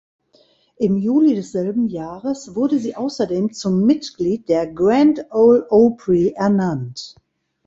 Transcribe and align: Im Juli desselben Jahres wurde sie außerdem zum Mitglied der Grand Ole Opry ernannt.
Im 0.77 0.97
Juli 0.97 1.35
desselben 1.35 1.85
Jahres 1.87 2.55
wurde 2.55 2.79
sie 2.79 2.95
außerdem 2.95 3.53
zum 3.53 3.85
Mitglied 3.85 4.49
der 4.49 4.65
Grand 4.65 5.27
Ole 5.29 5.67
Opry 5.69 6.33
ernannt. 6.35 7.13